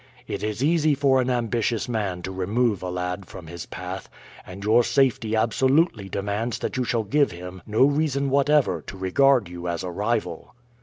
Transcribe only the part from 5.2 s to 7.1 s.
absolutely demands that you shall